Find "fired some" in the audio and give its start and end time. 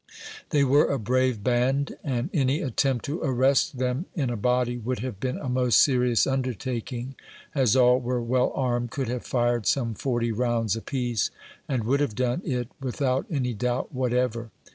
9.27-9.93